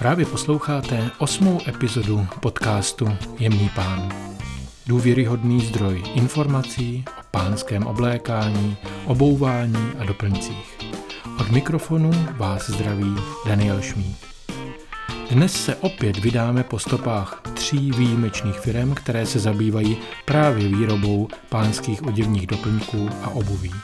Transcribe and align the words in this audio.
Právě 0.00 0.26
posloucháte 0.26 1.10
osmou 1.18 1.60
epizodu 1.68 2.26
podcastu 2.40 3.08
Jemný 3.38 3.70
pán. 3.74 4.08
Důvěryhodný 4.86 5.60
zdroj 5.60 6.02
informací 6.14 7.04
o 7.20 7.22
pánském 7.30 7.86
oblékání, 7.86 8.76
obouvání 9.06 9.92
a 9.98 10.04
doplňcích. 10.04 10.78
Od 11.40 11.50
mikrofonu 11.50 12.10
vás 12.36 12.70
zdraví 12.70 13.14
Daniel 13.46 13.80
Šmíd. 13.80 14.16
Dnes 15.30 15.64
se 15.64 15.76
opět 15.76 16.18
vydáme 16.18 16.62
po 16.62 16.78
stopách 16.78 17.42
tří 17.54 17.90
výjimečných 17.90 18.60
firm, 18.60 18.94
které 18.94 19.26
se 19.26 19.38
zabývají 19.38 19.98
právě 20.24 20.68
výrobou 20.68 21.28
pánských 21.48 22.02
oděvních 22.02 22.46
doplňků 22.46 23.08
a 23.22 23.28
obuví. 23.28 23.74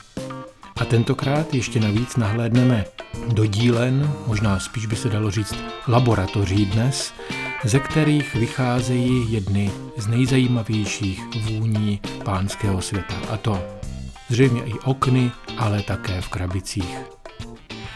A 0.79 0.85
tentokrát 0.85 1.53
ještě 1.53 1.79
navíc 1.79 2.15
nahlédneme 2.15 2.85
do 3.33 3.45
dílen, 3.45 4.13
možná 4.27 4.59
spíš 4.59 4.85
by 4.85 4.95
se 4.95 5.09
dalo 5.09 5.31
říct 5.31 5.55
laboratoří 5.87 6.65
dnes, 6.65 7.13
ze 7.63 7.79
kterých 7.79 8.35
vycházejí 8.35 9.33
jedny 9.33 9.71
z 9.97 10.07
nejzajímavějších 10.07 11.23
vůní 11.41 12.01
pánského 12.25 12.81
světa. 12.81 13.15
A 13.29 13.37
to 13.37 13.63
zřejmě 14.29 14.61
i 14.61 14.73
okny, 14.73 15.31
ale 15.57 15.83
také 15.83 16.21
v 16.21 16.29
krabicích. 16.29 16.97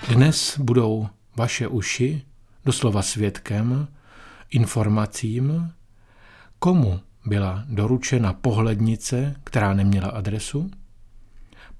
Dnes 0.09 0.59
budou 0.59 1.07
vaše 1.35 1.67
uši 1.67 2.21
doslova 2.65 3.01
svědkem 3.01 3.87
informacím, 4.49 5.71
komu 6.59 6.99
byla 7.25 7.63
doručena 7.67 8.33
pohlednice, 8.33 9.35
která 9.43 9.73
neměla 9.73 10.09
adresu, 10.09 10.71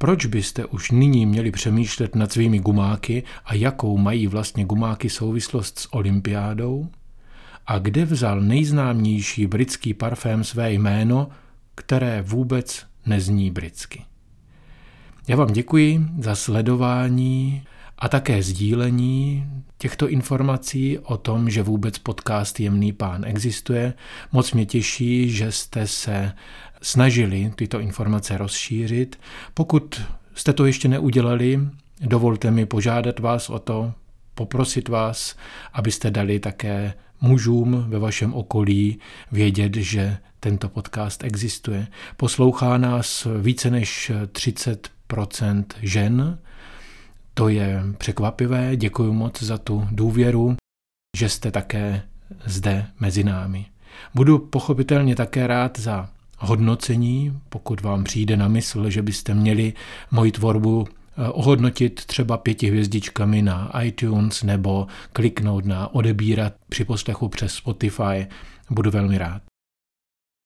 proč 0.02 0.26
byste 0.26 0.66
už 0.66 0.91
nyní 0.91 1.26
měli 1.26 1.52
přemýšlet 1.52 2.16
nad 2.16 2.32
svými 2.32 2.60
gumáky 2.60 3.23
a 3.46 3.54
jakou 3.54 3.98
mají 3.98 4.27
vlastně 4.27 4.66
gumáky 4.66 5.10
souvislost 5.10 5.80
s 5.80 5.93
olympiádou? 5.93 6.88
A 7.68 7.80
kde 7.80 8.05
vzal 8.05 8.41
nejznámější 8.41 9.48
britský 9.48 9.93
parfém 9.93 10.43
své 10.43 10.74
jméno, 10.74 11.30
které 11.76 12.21
vůbec 12.21 12.85
nezní 13.05 13.52
britsky? 13.52 14.02
Já 15.27 15.35
vám 15.35 15.54
děkuji 15.54 16.05
za 16.20 16.36
sledování 16.36 17.63
a 18.02 18.10
také 18.10 18.44
sdílení 18.44 19.46
těchto 19.77 20.10
informací 20.10 20.99
o 20.99 21.18
tom, 21.18 21.49
že 21.49 21.63
vůbec 21.63 21.98
podcast 21.98 22.60
Jemný 22.60 22.93
pán 22.93 23.26
existuje. 23.26 23.93
Moc 24.32 24.54
mě 24.54 24.66
těší, 24.66 25.30
že 25.30 25.52
jste 25.52 25.88
se 25.88 26.34
snažili 26.82 27.52
tyto 27.55 27.80
informace 27.80 28.38
rozšířit. 28.38 29.20
Pokud 29.54 30.02
jste 30.35 30.54
to 30.54 30.66
ještě 30.66 30.88
neudělali, 30.88 31.60
dovolte 32.02 32.52
mi 32.52 32.66
požádat 32.66 33.20
vás 33.20 33.49
o 33.49 33.60
to, 33.60 33.93
poprosit 34.36 34.90
vás, 34.90 35.36
abyste 35.74 36.12
dali 36.12 36.40
také 36.40 36.93
mužům 37.21 37.86
ve 37.88 37.99
vašem 37.99 38.34
okolí 38.34 38.99
vědět, 39.32 39.76
že 39.76 40.18
tento 40.40 40.70
podcast 40.70 41.24
existuje. 41.24 41.88
Poslouchá 42.18 42.77
nás 42.77 43.27
více 43.41 43.70
než 43.70 44.12
30% 44.32 45.63
žen. 45.82 46.40
To 47.34 47.49
je 47.49 47.84
překvapivé, 47.98 48.76
děkuji 48.76 49.13
moc 49.13 49.43
za 49.43 49.57
tu 49.57 49.87
důvěru, 49.91 50.55
že 51.18 51.29
jste 51.29 51.51
také 51.51 52.04
zde 52.46 52.87
mezi 52.99 53.24
námi. 53.24 53.65
Budu 54.15 54.40
pochopitelně 54.40 55.15
také 55.15 55.48
rád 55.48 55.79
za 55.79 56.09
hodnocení, 56.37 57.40
pokud 57.49 57.82
vám 57.82 58.04
přijde 58.04 58.37
na 58.37 58.48
mysl, 58.48 58.90
že 58.90 59.02
byste 59.02 59.34
měli 59.34 59.74
moji 60.12 60.32
tvorbu 60.32 60.87
eh, 60.87 61.27
ohodnotit 61.29 62.05
třeba 62.05 62.37
pěti 62.37 62.68
hvězdičkami 62.68 63.41
na 63.41 63.82
iTunes 63.82 64.44
nebo 64.44 64.88
kliknout 65.13 65.66
na 65.66 65.94
odebírat 65.94 66.53
při 66.69 66.85
poslechu 66.85 67.29
přes 67.29 67.53
Spotify, 67.53 68.28
budu 68.69 68.91
velmi 68.91 69.18
rád. 69.18 69.42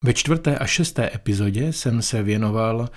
Ve 0.03 0.13
čtvrté 0.13 0.57
a 0.57 0.65
šesté 0.65 1.15
epizodě 1.15 1.73
jsem 1.73 2.01
se 2.01 2.23
věnoval 2.23 2.89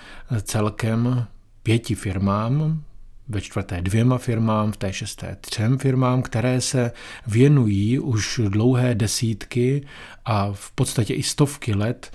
celkem 0.42 1.26
pěti 1.62 1.94
firmám, 1.94 2.82
ve 3.28 3.40
čtvrté 3.40 3.82
dvěma 3.82 4.18
firmám, 4.18 4.72
v 4.72 4.76
té 4.76 4.92
šesté 4.92 5.36
třem 5.40 5.78
firmám, 5.78 6.22
které 6.22 6.60
se 6.60 6.92
věnují 7.26 7.98
už 7.98 8.40
dlouhé 8.48 8.94
desítky 8.94 9.86
a 10.24 10.52
v 10.52 10.72
podstatě 10.72 11.14
i 11.14 11.22
stovky 11.22 11.74
let 11.74 12.12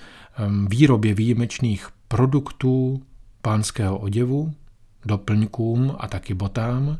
výrobě 0.68 1.14
výjimečných 1.14 1.88
produktů 2.08 3.02
pánského 3.42 3.98
oděvu, 3.98 4.54
doplňkům 5.04 5.96
a 5.98 6.08
taky 6.08 6.34
botám. 6.34 6.98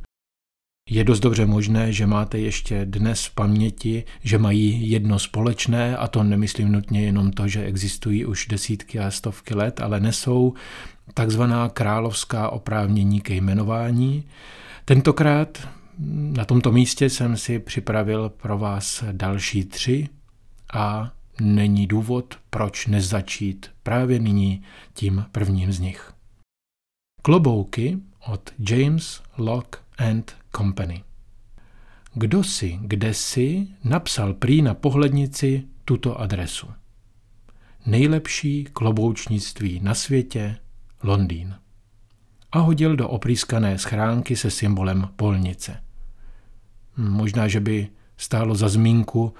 Je 0.91 1.05
dost 1.05 1.21
dobře 1.21 1.47
možné, 1.47 1.93
že 1.93 2.07
máte 2.07 2.39
ještě 2.39 2.85
dnes 2.85 3.25
v 3.25 3.35
paměti, 3.35 4.05
že 4.23 4.39
mají 4.39 4.91
jedno 4.91 5.19
společné, 5.19 5.97
a 5.97 6.09
to 6.09 6.23
nemyslím 6.23 6.73
nutně 6.73 7.03
jenom 7.03 7.33
to, 7.33 7.49
že 7.49 7.65
existují 7.65 8.25
už 8.25 8.47
desítky 8.47 8.99
a 8.99 9.11
stovky 9.11 9.55
let, 9.55 9.81
ale 9.81 10.01
nesou 10.01 10.55
takzvaná 11.15 11.69
královská 11.69 12.51
oprávnění 12.51 13.21
ke 13.21 13.35
jmenování. 13.35 14.25
Tentokrát 14.85 15.69
na 16.09 16.45
tomto 16.45 16.73
místě 16.73 17.11
jsem 17.11 17.37
si 17.37 17.59
připravil 17.59 18.29
pro 18.29 18.59
vás 18.59 19.05
další 19.13 19.65
tři 19.65 20.09
a 20.73 21.13
není 21.41 21.87
důvod, 21.87 22.39
proč 22.51 22.87
nezačít 22.87 23.71
právě 23.83 24.19
nyní 24.19 24.63
tím 24.95 25.25
prvním 25.33 25.73
z 25.73 25.81
nich. 25.81 26.13
Klobouky 27.23 27.99
od 28.27 28.51
James 28.59 29.23
Lock 29.39 29.77
and 29.99 30.44
Company. 30.57 31.05
Kdo 32.15 32.45
si, 32.45 32.79
kde 32.83 33.15
si 33.15 33.69
napsal 33.85 34.35
prý 34.35 34.63
na 34.63 34.75
pohlednici 34.75 35.65
tuto 35.85 36.21
adresu. 36.21 36.69
Nejlepší 37.87 38.65
kloboučnictví 38.65 39.81
na 39.81 39.95
světě, 39.95 40.57
Londýn. 41.03 41.55
A 42.53 42.59
hodil 42.59 42.97
do 42.97 43.09
oprýskané 43.09 43.79
schránky 43.79 44.37
se 44.37 44.51
symbolem 44.51 45.09
polnice. 45.17 45.83
Možná, 46.97 47.49
že 47.49 47.61
by 47.61 47.89
stálo 48.17 48.55
za 48.55 48.69
zmínku 48.69 49.35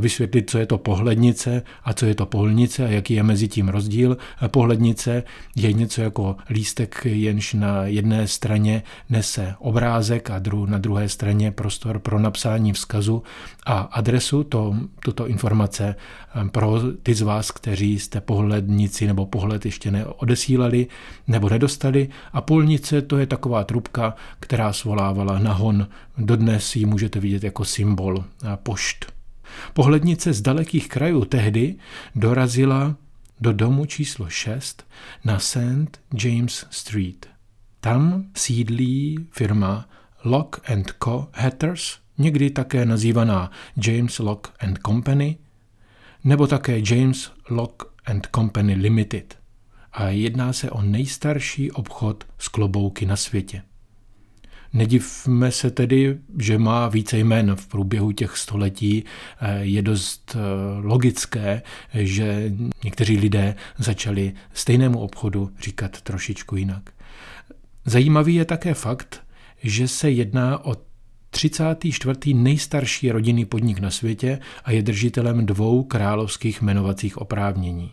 vysvětlit, 0.00 0.50
co 0.50 0.58
je 0.58 0.66
to 0.66 0.78
pohlednice 0.78 1.62
a 1.84 1.92
co 1.92 2.06
je 2.06 2.14
to 2.14 2.26
polnice 2.26 2.86
a 2.86 2.88
jaký 2.88 3.14
je 3.14 3.22
mezi 3.22 3.48
tím 3.48 3.68
rozdíl. 3.68 4.16
Pohlednice 4.46 5.22
je 5.56 5.72
něco 5.72 6.02
jako 6.02 6.36
lístek, 6.50 7.00
jenž 7.04 7.54
na 7.54 7.84
jedné 7.84 8.28
straně 8.28 8.82
nese 9.10 9.54
obrázek 9.58 10.30
a 10.30 10.38
dru, 10.38 10.66
na 10.66 10.78
druhé 10.78 11.08
straně 11.08 11.50
prostor 11.50 11.98
pro 11.98 12.18
napsání 12.18 12.72
vzkazu 12.72 13.22
a 13.66 13.78
adresu. 13.78 14.44
To, 14.44 14.76
tuto 15.04 15.26
informace 15.26 15.94
eh, 15.94 16.48
pro 16.48 16.80
ty 17.02 17.14
z 17.14 17.22
vás, 17.22 17.50
kteří 17.50 17.98
jste 17.98 18.20
pohlednici 18.20 19.06
nebo 19.06 19.26
pohled 19.26 19.64
ještě 19.64 19.90
neodesílali 19.90 20.86
nebo 21.26 21.48
nedostali. 21.48 22.08
A 22.32 22.40
polnice 22.40 23.02
to 23.02 23.18
je 23.18 23.26
taková 23.26 23.64
trubka, 23.64 24.14
která 24.40 24.72
svolávala 24.72 25.38
nahon. 25.38 25.88
Dodnes 26.18 26.76
ji 26.76 26.86
můžete 26.86 27.20
vidět 27.20 27.44
jako 27.44 27.64
symbol 27.64 28.24
pošt. 28.62 29.17
Pohlednice 29.72 30.32
z 30.32 30.42
dalekých 30.42 30.88
krajů 30.88 31.24
tehdy 31.24 31.74
dorazila 32.14 32.96
do 33.40 33.52
domu 33.52 33.84
číslo 33.84 34.28
6 34.28 34.86
na 35.24 35.38
St. 35.38 36.00
James 36.24 36.66
Street. 36.70 37.26
Tam 37.80 38.24
sídlí 38.36 39.26
firma 39.30 39.88
Lock 40.24 40.70
and 40.70 40.92
Co. 41.04 41.28
Hatters, 41.34 41.98
někdy 42.18 42.50
také 42.50 42.86
nazývaná 42.86 43.50
James 43.86 44.18
Lock 44.18 44.48
and 44.60 44.78
Company, 44.86 45.38
nebo 46.24 46.46
také 46.46 46.80
James 46.84 47.32
Lock 47.50 47.82
and 48.04 48.28
Company 48.34 48.74
Limited. 48.74 49.38
A 49.92 50.08
jedná 50.08 50.52
se 50.52 50.70
o 50.70 50.82
nejstarší 50.82 51.72
obchod 51.72 52.24
s 52.38 52.48
klobouky 52.48 53.06
na 53.06 53.16
světě. 53.16 53.62
Nedivme 54.72 55.50
se 55.50 55.70
tedy, 55.70 56.18
že 56.38 56.58
má 56.58 56.88
více 56.88 57.18
jmen 57.18 57.56
v 57.56 57.66
průběhu 57.66 58.12
těch 58.12 58.36
století. 58.36 59.04
Eh, 59.40 59.58
je 59.60 59.82
dost 59.82 60.36
eh, 60.36 60.40
logické, 60.82 61.62
že 61.94 62.52
někteří 62.84 63.16
lidé 63.16 63.54
začali 63.78 64.32
stejnému 64.54 64.98
obchodu 64.98 65.50
říkat 65.60 66.00
trošičku 66.00 66.56
jinak. 66.56 66.90
Zajímavý 67.84 68.34
je 68.34 68.44
také 68.44 68.74
fakt, 68.74 69.22
že 69.62 69.88
se 69.88 70.10
jedná 70.10 70.64
o 70.64 70.76
34. 71.30 72.34
nejstarší 72.34 73.10
rodinný 73.10 73.44
podnik 73.44 73.78
na 73.78 73.90
světě 73.90 74.38
a 74.64 74.72
je 74.72 74.82
držitelem 74.82 75.46
dvou 75.46 75.82
královských 75.82 76.62
jmenovacích 76.62 77.18
oprávnění. 77.18 77.92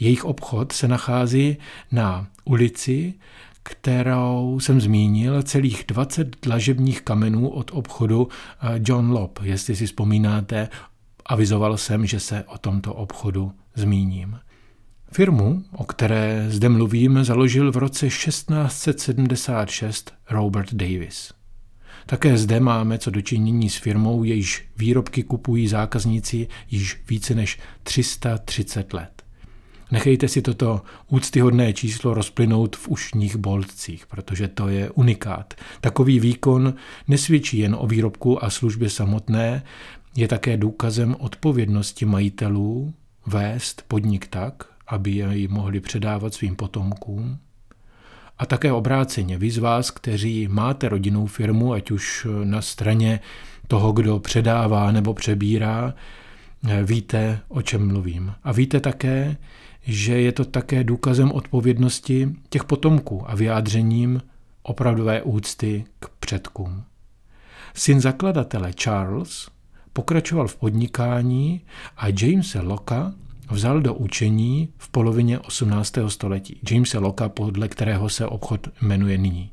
Jejich 0.00 0.24
obchod 0.24 0.72
se 0.72 0.88
nachází 0.88 1.56
na 1.92 2.26
ulici, 2.44 3.14
kterou 3.62 4.60
jsem 4.60 4.80
zmínil, 4.80 5.42
celých 5.42 5.84
20 5.88 6.36
dlažebních 6.42 7.02
kamenů 7.02 7.48
od 7.48 7.70
obchodu 7.74 8.28
eh, 8.28 8.80
John 8.88 9.10
Lobb. 9.10 9.38
Jestli 9.42 9.76
si 9.76 9.86
vzpomínáte, 9.86 10.68
avizoval 11.26 11.76
jsem, 11.76 12.06
že 12.06 12.20
se 12.20 12.44
o 12.44 12.58
tomto 12.58 12.94
obchodu 12.94 13.52
zmíním. 13.74 14.38
Firmu, 15.12 15.64
o 15.72 15.84
které 15.84 16.46
zde 16.48 16.68
mluvím, 16.68 17.24
založil 17.24 17.72
v 17.72 17.76
roce 17.76 18.06
1676 18.06 20.12
Robert 20.30 20.74
Davis. 20.74 21.32
Také 22.06 22.38
zde 22.38 22.60
máme 22.60 22.98
co 22.98 23.10
dočinění 23.10 23.70
s 23.70 23.76
firmou, 23.76 24.24
jejíž 24.24 24.64
výrobky 24.76 25.22
kupují 25.22 25.68
zákazníci 25.68 26.48
již 26.70 27.02
více 27.08 27.34
než 27.34 27.58
330 27.82 28.92
let. 28.92 29.11
Nechejte 29.92 30.28
si 30.28 30.42
toto 30.42 30.82
úctyhodné 31.08 31.72
číslo 31.72 32.14
rozplynout 32.14 32.76
v 32.76 32.88
ušních 32.88 33.36
boltcích, 33.36 34.06
protože 34.06 34.48
to 34.48 34.68
je 34.68 34.90
unikát. 34.90 35.54
Takový 35.80 36.20
výkon 36.20 36.74
nesvědčí 37.08 37.58
jen 37.58 37.76
o 37.78 37.86
výrobku 37.86 38.44
a 38.44 38.50
službě 38.50 38.90
samotné, 38.90 39.62
je 40.16 40.28
také 40.28 40.56
důkazem 40.56 41.16
odpovědnosti 41.18 42.04
majitelů 42.04 42.94
vést 43.26 43.84
podnik 43.88 44.26
tak, 44.26 44.64
aby 44.86 45.10
jej 45.10 45.48
mohli 45.48 45.80
předávat 45.80 46.34
svým 46.34 46.56
potomkům. 46.56 47.38
A 48.38 48.46
také 48.46 48.72
obráceně, 48.72 49.38
vy 49.38 49.50
z 49.50 49.58
vás, 49.58 49.90
kteří 49.90 50.48
máte 50.48 50.88
rodinnou 50.88 51.26
firmu, 51.26 51.72
ať 51.72 51.90
už 51.90 52.26
na 52.44 52.62
straně 52.62 53.20
toho, 53.68 53.92
kdo 53.92 54.18
předává 54.18 54.92
nebo 54.92 55.14
přebírá, 55.14 55.94
víte, 56.84 57.40
o 57.48 57.62
čem 57.62 57.88
mluvím. 57.88 58.34
A 58.44 58.52
víte 58.52 58.80
také, 58.80 59.36
že 59.82 60.20
je 60.20 60.32
to 60.32 60.44
také 60.44 60.84
důkazem 60.84 61.32
odpovědnosti 61.32 62.28
těch 62.48 62.64
potomků 62.64 63.30
a 63.30 63.34
vyjádřením 63.34 64.22
opravdové 64.62 65.22
úcty 65.22 65.84
k 66.00 66.08
předkům. 66.08 66.84
Syn 67.74 68.00
zakladatele 68.00 68.72
Charles 68.72 69.48
pokračoval 69.92 70.48
v 70.48 70.56
podnikání 70.56 71.60
a 71.96 72.06
Jamese 72.08 72.60
Locka 72.60 73.14
vzal 73.50 73.80
do 73.80 73.94
učení 73.94 74.68
v 74.78 74.88
polovině 74.88 75.38
18. 75.38 75.94
století. 76.08 76.60
Jamese 76.70 76.98
Locka, 76.98 77.28
podle 77.28 77.68
kterého 77.68 78.08
se 78.08 78.26
obchod 78.26 78.68
jmenuje 78.80 79.18
nyní. 79.18 79.50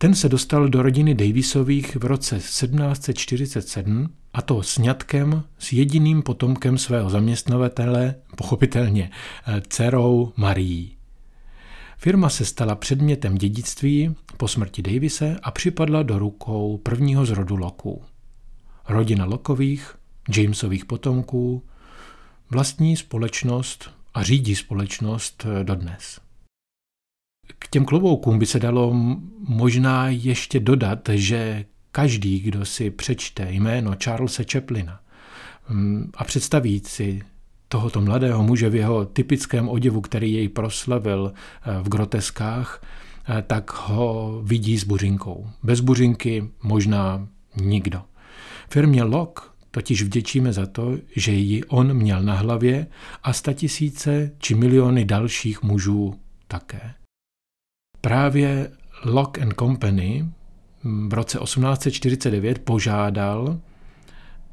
Ten 0.00 0.14
se 0.14 0.28
dostal 0.28 0.68
do 0.68 0.82
rodiny 0.82 1.14
Davisových 1.14 1.96
v 1.96 2.04
roce 2.04 2.36
1747 2.36 4.08
a 4.32 4.42
to 4.42 4.62
sňatkem 4.62 5.44
s 5.58 5.72
jediným 5.72 6.22
potomkem 6.22 6.78
svého 6.78 7.10
zaměstnavatele, 7.10 8.14
pochopitelně 8.36 9.10
eh, 9.10 9.62
dcerou 9.68 10.32
Marí. 10.36 10.96
Firma 11.96 12.28
se 12.28 12.44
stala 12.44 12.74
předmětem 12.74 13.34
dědictví 13.34 14.14
po 14.36 14.48
smrti 14.48 14.82
Davise 14.82 15.36
a 15.42 15.50
připadla 15.50 16.02
do 16.02 16.18
rukou 16.18 16.78
prvního 16.78 17.26
z 17.26 17.30
rodu 17.30 17.56
Loků. 17.56 18.02
Rodina 18.88 19.24
Lokových, 19.24 19.94
Jamesových 20.36 20.84
potomků, 20.84 21.62
vlastní 22.50 22.96
společnost 22.96 23.90
a 24.14 24.22
řídí 24.22 24.56
společnost 24.56 25.46
eh, 25.46 25.64
dodnes. 25.64 26.27
K 27.58 27.68
těm 27.68 27.84
kloboukům 27.84 28.38
by 28.38 28.46
se 28.46 28.58
dalo 28.58 28.94
možná 29.38 30.08
ještě 30.08 30.60
dodat, 30.60 31.08
že 31.12 31.64
každý, 31.92 32.40
kdo 32.40 32.64
si 32.64 32.90
přečte 32.90 33.52
jméno 33.52 33.94
Charlesa 34.04 34.42
Chaplina 34.52 35.00
a 36.14 36.24
představí 36.24 36.82
si 36.86 37.22
tohoto 37.68 38.00
mladého 38.00 38.42
muže 38.42 38.70
v 38.70 38.74
jeho 38.74 39.04
typickém 39.04 39.68
oděvu, 39.68 40.00
který 40.00 40.32
jej 40.32 40.48
proslavil 40.48 41.32
eh, 41.32 41.82
v 41.82 41.88
groteskách, 41.88 42.82
eh, 43.28 43.42
tak 43.46 43.72
ho 43.72 44.40
vidí 44.44 44.78
s 44.78 44.84
buřinkou. 44.84 45.50
Bez 45.62 45.80
buřinky 45.80 46.48
možná 46.62 47.28
nikdo. 47.56 48.02
Firmě 48.70 49.02
Lock 49.02 49.40
totiž 49.70 50.02
vděčíme 50.02 50.52
za 50.52 50.66
to, 50.66 50.98
že 51.16 51.32
ji 51.32 51.64
on 51.64 51.94
měl 51.94 52.22
na 52.22 52.34
hlavě 52.34 52.86
a 53.22 53.32
statisíce 53.32 54.30
či 54.38 54.54
miliony 54.54 55.04
dalších 55.04 55.62
mužů 55.62 56.14
také. 56.48 56.94
Právě 58.00 58.70
Lock 59.04 59.38
and 59.38 59.54
Company 59.58 60.24
v 60.84 61.14
roce 61.14 61.38
1849 61.38 62.58
požádal 62.58 63.60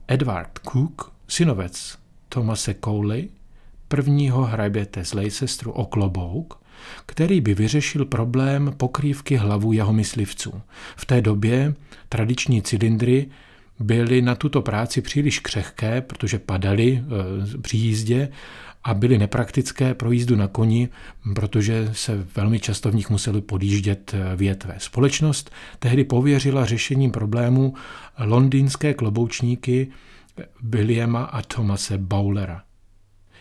Edward 0.07 0.59
Cook, 0.71 1.13
synovec 1.27 1.97
Thomase 2.30 2.74
Cowley, 2.74 3.30
prvního 3.88 4.44
hraběte 4.44 5.06
z 5.06 5.13
Leicesteru 5.13 5.71
o 5.71 5.86
klobouk, 5.86 6.59
který 7.06 7.42
by 7.42 7.53
vyřešil 7.53 8.06
problém 8.06 8.74
pokrývky 8.77 9.36
hlavu 9.36 9.74
jeho 9.74 9.94
myslivců. 9.94 10.62
V 10.95 11.06
té 11.06 11.21
době 11.21 11.74
tradiční 12.09 12.62
cylindry 12.62 13.30
byly 13.80 14.22
na 14.22 14.36
tuto 14.36 14.62
práci 14.62 15.01
příliš 15.01 15.39
křehké, 15.39 16.01
protože 16.01 16.39
padaly 16.39 17.04
e, 17.56 17.57
při 17.57 17.77
jízdě 17.77 18.30
a 18.83 18.94
byly 18.94 19.18
nepraktické 19.18 19.94
pro 19.94 20.12
jízdu 20.12 20.36
na 20.36 20.48
koni, 20.48 20.89
protože 21.36 21.89
se 21.92 22.27
velmi 22.36 22.60
často 22.60 22.92
v 22.92 22.95
nich 22.95 23.10
museli 23.10 23.42
podjíždět 23.42 24.13
e, 24.13 24.36
větve. 24.36 24.75
Společnost 24.77 25.51
tehdy 25.80 26.04
pověřila 26.04 26.66
řešením 26.66 27.12
problému 27.12 27.74
londýnské 28.19 28.94
kloboučníky 28.94 29.88
Williama 30.63 31.24
a 31.24 31.42
Thomase 31.42 31.98
Bowlera. 31.98 32.63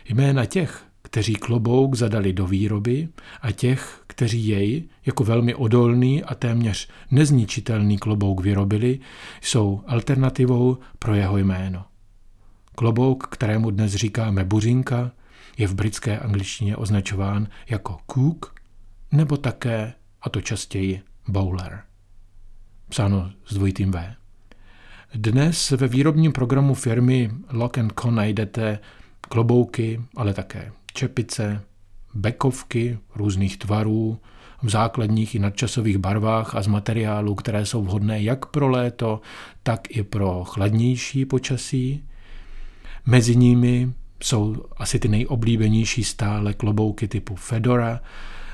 Jména 0.09 0.47
těch, 0.47 0.85
kteří 1.15 1.35
klobouk 1.35 1.95
zadali 1.95 2.33
do 2.33 2.47
výroby 2.47 3.09
a 3.43 3.53
těch, 3.53 4.03
kteří 4.07 4.47
jej 4.49 4.89
jako 5.07 5.25
velmi 5.25 5.55
odolný 5.55 6.25
a 6.25 6.35
téměř 6.35 6.89
nezničitelný 7.11 7.99
klobouk 7.99 8.41
vyrobili, 8.41 9.01
jsou 9.41 9.83
alternativou 9.87 10.79
pro 10.99 11.15
jeho 11.15 11.39
jméno. 11.39 11.85
Klobouk, 12.75 13.27
kterému 13.27 13.71
dnes 13.71 13.95
říkáme 13.95 14.45
buřinka, 14.45 15.11
je 15.59 15.67
v 15.67 15.75
britské 15.75 16.19
angličtině 16.19 16.77
označován 16.77 17.49
jako 17.69 17.99
cook 18.15 18.55
nebo 19.13 19.37
také, 19.37 19.93
a 20.23 20.29
to 20.29 20.41
častěji, 20.41 21.03
bowler. 21.29 21.83
Psáno 22.89 23.31
s 23.47 23.55
dvojitým 23.55 23.91
V. 23.91 24.15
Dnes 25.15 25.71
ve 25.71 25.89
výrobním 25.89 26.33
programu 26.33 26.75
firmy 26.75 27.31
Lock 27.51 27.79
Co 28.01 28.11
najdete 28.11 28.79
klobouky, 29.29 30.01
ale 30.17 30.35
také 30.35 30.73
čepice, 30.95 31.63
bekovky 32.15 32.99
různých 33.15 33.57
tvarů, 33.57 34.19
v 34.63 34.71
základních 34.71 35.35
i 35.35 35.39
nadčasových 35.39 35.99
barvách 35.99 36.55
a 36.55 36.63
z 36.63 36.67
materiálů, 36.67 37.35
které 37.35 37.67
jsou 37.67 37.83
vhodné 37.83 38.23
jak 38.23 38.47
pro 38.47 38.69
léto, 38.69 39.21
tak 39.63 39.97
i 39.97 40.03
pro 40.03 40.45
chladnější 40.45 41.25
počasí. 41.25 42.05
Mezi 43.07 43.37
nimi 43.37 43.93
jsou 44.23 44.57
asi 44.77 44.99
ty 44.99 45.09
nejoblíbenější 45.09 46.05
stále 46.05 46.55
klobouky 46.55 47.09
typu 47.09 47.37
Fedora 47.37 48.01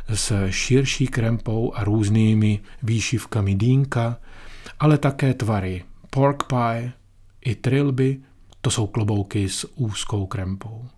s 0.09 0.49
širší 0.51 1.07
krempou 1.07 1.75
a 1.75 1.85
různými 1.85 2.61
výšivkami 2.83 3.55
dýnka, 3.55 4.17
ale 4.81 4.99
také 4.99 5.35
tvary 5.35 5.85
pork 6.11 6.43
pie 6.47 6.93
i 7.45 7.55
trilby, 7.55 8.21
to 8.61 8.71
jsou 8.71 8.87
klobouky 8.87 9.49
s 9.49 9.69
úzkou 9.75 10.27
krempou. 10.27 10.89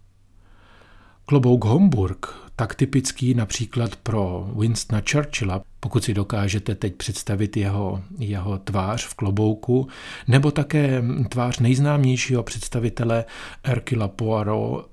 Klobouk 1.26 1.64
Homburg, 1.64 2.26
tak 2.57 2.75
typický 2.75 3.35
například 3.35 3.97
pro 3.97 4.50
Winstona 4.59 5.02
Churchilla, 5.12 5.62
pokud 5.81 6.05
si 6.05 6.14
dokážete 6.14 6.75
teď 6.75 6.95
představit 6.95 7.57
jeho, 7.57 8.02
jeho 8.19 8.59
tvář 8.59 9.07
v 9.07 9.14
klobouku, 9.14 9.88
nebo 10.29 10.50
také 10.50 11.02
tvář 11.29 11.59
nejznámějšího 11.59 12.43
představitele 12.43 13.25
Hercula 13.64 14.09
Poirot, 14.09 14.91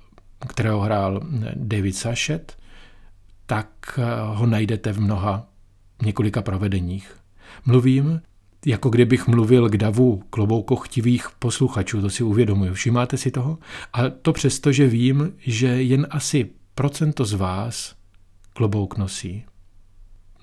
kterého 0.48 0.80
hrál 0.80 1.20
David 1.54 1.96
Sachet, 1.96 2.56
tak 3.46 3.98
ho 4.34 4.46
najdete 4.46 4.92
v 4.92 5.00
mnoha 5.00 5.46
několika 6.02 6.42
provedeních. 6.42 7.16
Mluvím 7.66 8.20
jako 8.66 8.90
kdybych 8.90 9.28
mluvil 9.28 9.68
k 9.68 9.76
davu 9.76 10.22
kloboukochtivých 10.30 11.26
posluchačů, 11.38 12.00
to 12.00 12.10
si 12.10 12.22
uvědomuji. 12.24 12.72
Všimáte 12.72 13.16
si 13.16 13.30
toho? 13.30 13.58
A 13.92 14.08
to 14.08 14.32
přesto, 14.32 14.72
že 14.72 14.86
vím, 14.86 15.32
že 15.38 15.66
jen 15.66 16.06
asi 16.10 16.50
procento 16.74 17.24
z 17.24 17.32
vás 17.32 17.94
klobouk 18.52 18.98
nosí. 18.98 19.44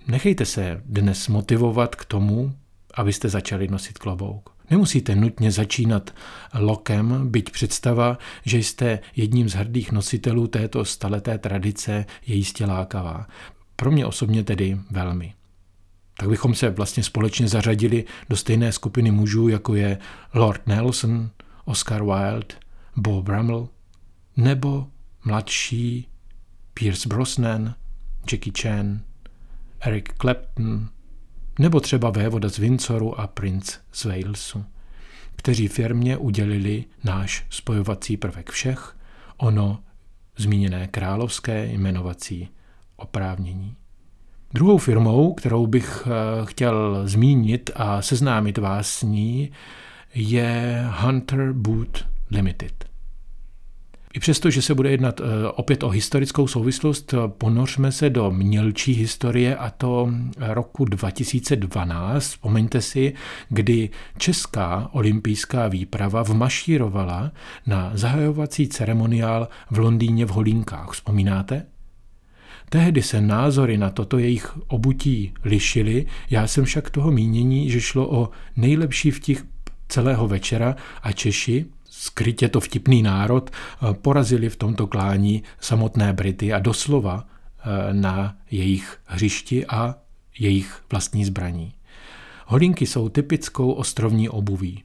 Nechejte 0.08 0.46
se 0.46 0.82
dnes 0.86 1.28
motivovat 1.28 1.96
k 1.96 2.06
tomu, 2.06 2.54
abyste 2.94 3.30
začali 3.30 3.68
nosit 3.68 3.98
klobouk. 3.98 4.50
Nemusíte 4.70 5.16
nutně 5.16 5.52
začínat 5.52 6.16
lokem, 6.54 7.32
byť 7.32 7.52
představa, 7.52 8.18
že 8.46 8.58
jste 8.58 9.00
jedním 9.16 9.50
z 9.50 9.54
hrdých 9.54 9.92
nositelů 9.92 10.48
této 10.48 10.86
staleté 10.86 11.38
tradice 11.38 12.06
je 12.28 12.36
jistě 12.36 12.66
lákavá. 12.66 13.28
Pro 13.76 13.92
mě 13.92 14.06
osobně 14.06 14.44
tedy 14.44 14.78
velmi 14.92 15.34
tak 16.18 16.30
bychom 16.30 16.56
se 16.56 16.70
vlastně 16.70 17.04
společně 17.04 17.48
zařadili 17.48 18.06
do 18.30 18.36
stejné 18.36 18.72
skupiny 18.72 19.12
mužů, 19.12 19.48
jako 19.48 19.76
je 19.76 19.98
Lord 20.34 20.68
Nelson, 20.68 21.30
Oscar 21.66 22.04
Wilde, 22.04 22.56
Bo 22.96 23.22
Brummel, 23.22 23.70
nebo 24.38 24.88
mladší 25.26 26.08
Pierce 26.74 27.10
Brosnan, 27.10 27.76
Jackie 28.32 28.54
Chan, 28.62 29.00
Eric 29.80 30.06
Clapton, 30.22 30.90
nebo 31.60 31.80
třeba 31.80 32.10
vévoda 32.10 32.50
z 32.50 32.58
Windsoru 32.58 33.20
a 33.20 33.28
princ 33.28 33.78
z 33.92 34.06
Walesu, 34.06 34.66
kteří 35.36 35.68
firmě 35.68 36.18
udělili 36.18 36.86
náš 37.04 37.46
spojovací 37.50 38.18
prvek 38.18 38.52
všech, 38.52 38.98
ono 39.38 39.84
zmíněné 40.38 40.88
královské 40.88 41.66
jmenovací 41.66 42.50
oprávnění. 42.96 43.77
Druhou 44.54 44.78
firmou, 44.78 45.34
kterou 45.34 45.68
bych 45.68 46.08
eh, 46.08 46.46
chtěl 46.46 47.02
zmínit 47.06 47.70
a 47.76 48.02
seznámit 48.02 48.58
vás 48.58 48.90
s 48.90 49.04
ní, 49.04 49.52
je 50.16 50.84
Hunter 50.90 51.54
Boot 51.54 52.06
Limited. 52.32 52.86
I 54.14 54.20
přesto, 54.20 54.50
že 54.50 54.62
se 54.62 54.76
bude 54.76 54.92
jednat 54.92 55.22
eh, 55.22 55.24
opět 55.56 55.84
o 55.84 55.90
historickou 55.90 56.48
souvislost, 56.48 57.14
ponořme 57.28 57.92
se 57.92 58.10
do 58.10 58.32
mělčí 58.32 58.94
historie 58.94 59.56
a 59.56 59.70
to 59.70 60.10
roku 60.40 60.86
2012. 60.86 62.24
Vzpomeňte 62.24 62.82
si, 62.82 63.14
kdy 63.50 63.90
česká 64.18 64.90
olympijská 64.92 65.68
výprava 65.68 66.24
vmašírovala 66.24 67.32
na 67.66 67.92
zahajovací 67.94 68.68
ceremoniál 68.68 69.48
v 69.72 69.80
Londýně 69.80 70.26
v 70.26 70.30
Holínkách. 70.30 70.92
Vzpomínáte? 70.92 71.66
Tehdy 72.70 73.02
se 73.02 73.22
názory 73.22 73.78
na 73.78 73.90
toto 73.90 74.18
jejich 74.18 74.58
obutí 74.68 75.34
lišily, 75.44 76.06
já 76.30 76.48
jsem 76.48 76.66
však 76.66 76.90
toho 76.90 77.12
mínění, 77.12 77.70
že 77.70 77.82
šlo 77.82 78.12
o 78.12 78.30
nejlepší 78.56 79.12
vtip 79.12 79.40
celého 79.88 80.28
večera 80.28 80.76
a 81.04 81.12
Češi, 81.12 81.66
skrytě 81.90 82.50
to 82.50 82.60
vtipný 82.60 83.04
národ, 83.04 83.50
eh, 83.50 83.94
porazili 83.94 84.50
v 84.50 84.56
tomto 84.56 84.88
klání 84.88 85.44
samotné 85.62 86.14
Brity 86.14 86.54
a 86.54 86.60
doslova 86.60 87.28
eh, 87.28 87.94
na 87.94 88.38
jejich 88.52 88.98
hřišti 89.06 89.66
a 89.66 89.96
jejich 90.40 90.84
vlastní 90.92 91.26
zbraní. 91.26 91.74
Holínky 92.46 92.86
jsou 92.86 93.10
typickou 93.10 93.72
ostrovní 93.72 94.30
obuví. 94.30 94.84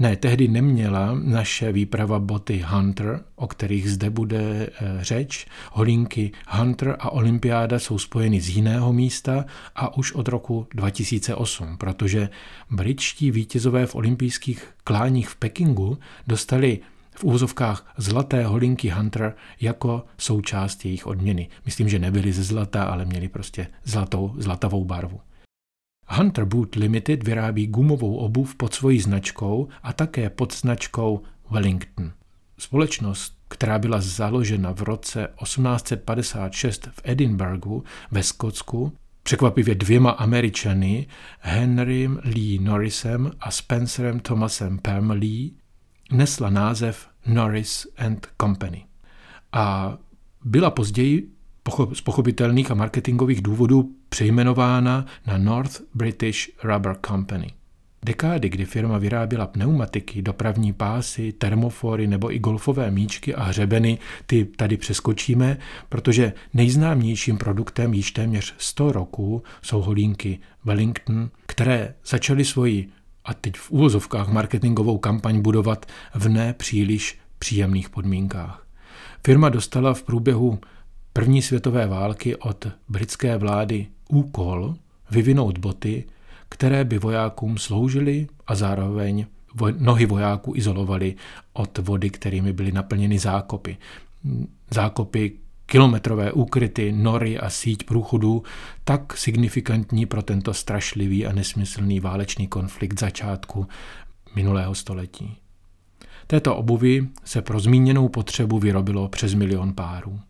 Ne, 0.00 0.16
tehdy 0.16 0.48
neměla 0.48 1.18
naše 1.22 1.72
výprava 1.72 2.18
boty 2.18 2.64
Hunter, 2.66 3.20
o 3.36 3.46
kterých 3.46 3.90
zde 3.90 4.10
bude 4.10 4.40
eh, 4.40 4.68
řeč. 5.00 5.46
Holínky 5.72 6.32
Hunter 6.48 6.96
a 6.98 7.10
Olympiáda 7.10 7.78
jsou 7.78 7.98
spojeny 7.98 8.40
z 8.40 8.48
jiného 8.48 8.92
místa 8.92 9.44
a 9.76 9.96
už 9.96 10.12
od 10.12 10.28
roku 10.28 10.66
2008, 10.74 11.76
protože 11.76 12.28
britští 12.70 13.30
vítězové 13.30 13.86
v 13.86 13.94
olympijských 13.94 14.68
kláních 14.84 15.28
v 15.28 15.36
Pekingu 15.36 15.98
dostali 16.26 16.78
v 17.14 17.24
úvozovkách 17.24 17.92
zlaté 17.96 18.44
holinky 18.44 18.88
Hunter 18.88 19.34
jako 19.60 20.04
součást 20.18 20.84
jejich 20.84 21.06
odměny. 21.06 21.48
Myslím, 21.64 21.88
že 21.88 21.98
nebyly 21.98 22.32
ze 22.32 22.42
zlata, 22.42 22.84
ale 22.84 23.04
měli 23.04 23.28
prostě 23.28 23.66
zlatou, 23.84 24.34
zlatavou 24.36 24.84
barvu. 24.84 25.20
Hunter 26.10 26.44
Boot 26.44 26.74
Limited 26.74 27.22
vyrábí 27.22 27.66
gumovou 27.66 28.16
obuv 28.16 28.54
pod 28.54 28.74
svojí 28.74 29.00
značkou 29.00 29.68
a 29.82 29.92
také 29.92 30.30
pod 30.30 30.54
značkou 30.54 31.22
Wellington. 31.50 32.12
Společnost, 32.58 33.34
která 33.48 33.78
byla 33.78 34.00
založena 34.00 34.72
v 34.72 34.82
roce 34.82 35.28
1856 35.42 36.88
v 36.92 37.00
Edinburghu 37.04 37.84
ve 38.10 38.22
Skotsku, 38.22 38.92
překvapivě 39.22 39.74
dvěma 39.74 40.10
Američany, 40.10 41.06
Henrym 41.38 42.20
Lee 42.24 42.58
Norrisem 42.58 43.30
a 43.40 43.50
Spencerem 43.50 44.20
Thomasem 44.20 44.78
Permley, 44.78 45.50
nesla 46.12 46.50
název 46.50 47.08
Norris 47.26 47.86
and 47.96 48.26
Company. 48.40 48.84
A 49.52 49.96
byla 50.44 50.70
později 50.70 51.30
z 51.92 52.00
pochopitelných 52.00 52.70
a 52.70 52.74
marketingových 52.74 53.42
důvodů 53.42 53.94
přejmenována 54.10 55.06
na 55.26 55.38
North 55.38 55.80
British 55.94 56.50
Rubber 56.64 56.96
Company. 57.06 57.52
Dekády, 58.02 58.48
kdy 58.48 58.64
firma 58.64 58.98
vyráběla 58.98 59.46
pneumatiky, 59.46 60.22
dopravní 60.22 60.72
pásy, 60.72 61.32
termofory 61.32 62.06
nebo 62.06 62.34
i 62.34 62.38
golfové 62.38 62.90
míčky 62.90 63.34
a 63.34 63.42
hřebeny, 63.42 63.98
ty 64.26 64.44
tady 64.44 64.76
přeskočíme, 64.76 65.56
protože 65.88 66.32
nejznámějším 66.54 67.38
produktem 67.38 67.94
již 67.94 68.10
téměř 68.12 68.54
100 68.58 68.92
roků 68.92 69.42
jsou 69.62 69.80
holínky 69.80 70.38
Wellington, 70.64 71.30
které 71.46 71.94
začaly 72.06 72.44
svoji 72.44 72.88
a 73.24 73.34
teď 73.34 73.56
v 73.56 73.70
úvozovkách 73.70 74.28
marketingovou 74.28 74.98
kampaň 74.98 75.40
budovat 75.40 75.86
v 76.14 76.28
ne 76.28 76.52
příliš 76.52 77.18
příjemných 77.38 77.90
podmínkách. 77.90 78.66
Firma 79.24 79.48
dostala 79.48 79.94
v 79.94 80.02
průběhu 80.02 80.58
první 81.12 81.42
světové 81.42 81.86
války 81.86 82.36
od 82.36 82.66
britské 82.88 83.36
vlády 83.36 83.86
úkol 84.10 84.74
vyvinout 85.10 85.58
boty, 85.58 86.04
které 86.48 86.84
by 86.84 86.98
vojákům 86.98 87.58
sloužily 87.58 88.26
a 88.46 88.54
zároveň 88.54 89.26
nohy 89.78 90.06
vojáků 90.06 90.52
izolovaly 90.56 91.14
od 91.52 91.78
vody, 91.78 92.10
kterými 92.10 92.52
byly 92.52 92.72
naplněny 92.72 93.18
zákopy. 93.18 93.76
Zákopy, 94.70 95.32
kilometrové 95.66 96.32
úkryty, 96.32 96.92
nory 96.92 97.38
a 97.38 97.50
síť 97.50 97.84
průchodů, 97.84 98.42
tak 98.84 99.16
signifikantní 99.16 100.06
pro 100.06 100.22
tento 100.22 100.54
strašlivý 100.54 101.26
a 101.26 101.32
nesmyslný 101.32 102.00
válečný 102.00 102.46
konflikt 102.46 103.00
začátku 103.00 103.66
minulého 104.34 104.74
století. 104.74 105.36
Této 106.26 106.56
obuvy 106.56 107.08
se 107.24 107.42
pro 107.42 107.60
zmíněnou 107.60 108.08
potřebu 108.08 108.58
vyrobilo 108.58 109.08
přes 109.08 109.34
milion 109.34 109.72
párů. 109.72 110.20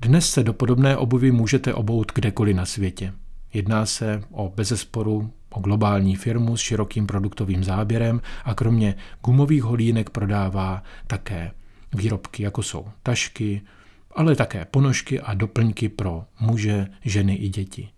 Dnes 0.00 0.30
se 0.30 0.44
do 0.44 0.52
podobné 0.52 0.96
obuvy 0.96 1.30
můžete 1.30 1.74
obout 1.74 2.12
kdekoliv 2.14 2.56
na 2.56 2.66
světě. 2.66 3.12
Jedná 3.52 3.86
se 3.86 4.22
o 4.30 4.48
bezesporu 4.56 5.32
o 5.50 5.60
globální 5.60 6.16
firmu 6.16 6.56
s 6.56 6.60
širokým 6.60 7.06
produktovým 7.06 7.64
záběrem 7.64 8.20
a 8.44 8.54
kromě 8.54 8.94
gumových 9.24 9.62
holínek 9.62 10.10
prodává 10.10 10.82
také 11.06 11.50
výrobky, 11.94 12.42
jako 12.42 12.62
jsou 12.62 12.86
tašky, 13.02 13.62
ale 14.10 14.36
také 14.36 14.64
ponožky 14.64 15.20
a 15.20 15.34
doplňky 15.34 15.88
pro 15.88 16.24
muže, 16.40 16.86
ženy 17.04 17.34
i 17.34 17.48
děti. 17.48 17.88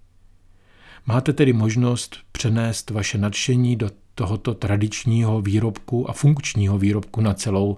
Máte 1.07 1.33
tedy 1.33 1.52
možnost 1.52 2.16
přenést 2.33 2.90
vaše 2.90 3.19
nadšení 3.19 3.76
do 3.76 3.90
tohoto 4.20 4.54
tradičního 4.54 5.40
výrobku 5.40 6.10
a 6.10 6.12
funkčního 6.12 6.78
výrobku 6.78 7.20
na 7.20 7.34
celou 7.34 7.76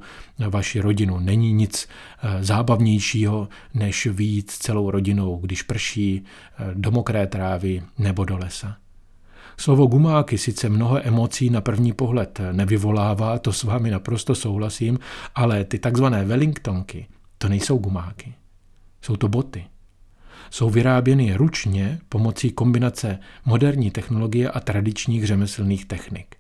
vaši 0.49 0.81
rodinu. 0.81 1.19
Není 1.19 1.53
nic 1.53 1.89
eh, 1.89 2.45
zábavnějšího, 2.45 3.49
než 3.75 4.07
výjít 4.07 4.51
celou 4.51 4.91
rodinou, 4.91 5.37
když 5.37 5.63
prší, 5.63 6.23
eh, 6.23 6.71
do 6.75 6.91
mokré 6.91 7.27
trávy 7.27 7.83
nebo 7.99 8.25
do 8.25 8.39
lesa. 8.39 8.77
Slovo 9.57 9.87
gumáky 9.87 10.39
sice 10.39 10.69
mnoho 10.69 11.07
emocí 11.07 11.51
na 11.51 11.61
první 11.61 11.93
pohled 11.93 12.41
nevyvolává, 12.53 13.39
to 13.39 13.53
s 13.53 13.63
vámi 13.63 13.91
naprosto 13.91 14.35
souhlasím, 14.35 14.99
ale 15.35 15.65
ty 15.65 15.79
takzvané 15.79 16.25
Wellingtonky, 16.25 17.07
to 17.39 17.49
nejsou 17.49 17.79
gumáky. 17.79 18.35
Jsou 19.03 19.17
to 19.17 19.29
boty 19.29 19.65
jsou 20.51 20.71
vyráběny 20.71 21.35
ručně 21.35 21.99
pomocí 22.09 22.51
kombinace 22.51 23.19
moderní 23.45 23.91
technologie 23.91 24.51
a 24.51 24.61
tradičních 24.61 25.27
řemeslných 25.27 25.85
technik. 25.85 26.37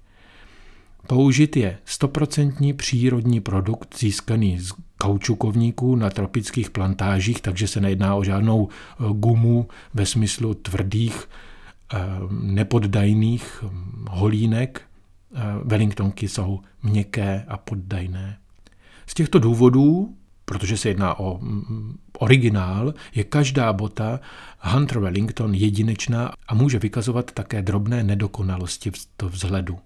Použit 1.06 1.56
je 1.56 1.78
stoprocentní 1.84 2.72
přírodní 2.72 3.40
produkt 3.40 3.98
získaný 3.98 4.58
z 4.58 4.72
kaučukovníků 4.98 5.96
na 5.96 6.10
tropických 6.10 6.70
plantážích, 6.70 7.40
takže 7.40 7.68
se 7.68 7.80
nejedná 7.80 8.14
o 8.14 8.24
žádnou 8.24 8.68
eh, 8.68 9.04
gumu 9.12 9.68
ve 9.94 10.06
smyslu 10.06 10.54
tvrdých, 10.54 11.28
eh, 11.94 11.98
nepoddajných 12.30 13.62
hm, 13.62 14.06
holínek. 14.10 14.82
Eh, 15.34 15.40
Wellingtonky 15.64 16.28
jsou 16.28 16.60
měkké 16.82 17.44
a 17.48 17.56
poddajné. 17.56 18.38
Z 19.06 19.14
těchto 19.14 19.38
důvodů 19.38 20.16
protože 20.44 20.76
se 20.76 20.88
jedná 20.88 21.18
o 21.18 21.38
mm, 21.38 21.98
originál, 22.22 22.94
je 23.14 23.24
každá 23.24 23.72
bota 23.72 24.20
Hunter 24.58 24.98
Wellington 24.98 25.54
jedinečná 25.54 26.32
a 26.48 26.54
může 26.54 26.78
vykazovat 26.78 27.30
také 27.30 27.62
drobné 27.62 28.04
nedokonalosti 28.04 28.90
v 28.90 29.22
vzhledu. 29.22 29.78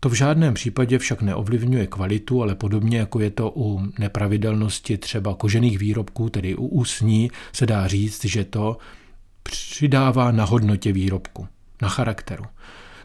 To 0.00 0.08
v 0.08 0.12
žádném 0.12 0.54
případě 0.54 0.98
však 0.98 1.22
neovlivňuje 1.22 1.86
kvalitu, 1.86 2.42
ale 2.42 2.54
podobně 2.54 2.98
jako 2.98 3.20
je 3.20 3.30
to 3.30 3.52
u 3.56 3.82
nepravidelnosti 3.98 4.98
třeba 4.98 5.34
kožených 5.34 5.78
výrobků, 5.78 6.30
tedy 6.30 6.54
u 6.56 6.66
úsní, 6.66 7.30
se 7.52 7.66
dá 7.66 7.86
říct, 7.86 8.24
že 8.24 8.44
to 8.44 8.76
přidává 9.42 10.32
na 10.32 10.44
hodnotě 10.44 10.92
výrobku, 10.92 11.48
na 11.82 11.88
charakteru. 11.88 12.44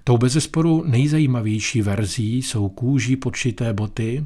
Tou 0.03 0.17
bezesporu 0.17 0.83
nejzajímavější 0.87 1.81
verzí 1.81 2.41
jsou 2.41 2.69
kůží 2.69 3.15
podšité 3.15 3.73
boty, 3.73 4.25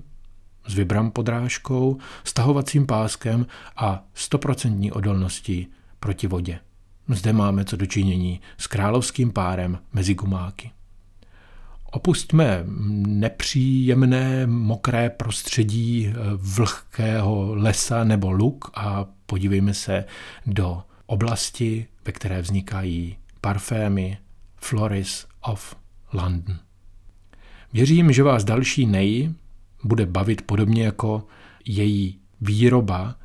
s 0.67 0.73
vibram 0.73 1.11
podrážkou, 1.11 1.97
stahovacím 2.23 2.85
páskem 2.85 3.45
a 3.77 4.03
stoprocentní 4.13 4.91
odolností 4.91 5.67
proti 5.99 6.27
vodě. 6.27 6.59
Zde 7.09 7.33
máme 7.33 7.65
co 7.65 7.77
dočinění 7.77 8.41
s 8.57 8.67
královským 8.67 9.31
párem 9.31 9.79
mezi 9.93 10.13
gumáky. 10.13 10.71
Opustme 11.91 12.63
nepříjemné 13.07 14.47
mokré 14.47 15.09
prostředí 15.09 16.13
vlhkého 16.35 17.55
lesa 17.55 18.03
nebo 18.03 18.31
luk 18.31 18.71
a 18.73 19.05
podívejme 19.25 19.73
se 19.73 20.05
do 20.45 20.83
oblasti, 21.05 21.87
ve 22.05 22.11
které 22.11 22.41
vznikají 22.41 23.17
parfémy 23.41 24.17
Floris 24.55 25.27
of 25.41 25.75
London. 26.13 26.57
Věřím, 27.73 28.11
že 28.11 28.23
vás 28.23 28.43
další 28.43 28.85
nej 28.85 29.33
bude 29.85 30.05
bavit 30.05 30.41
podobně 30.41 30.83
jako 30.83 31.27
její 31.65 32.19
výroba 32.41 33.15